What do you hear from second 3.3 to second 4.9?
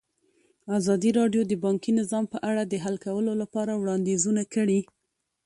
لپاره وړاندیزونه کړي.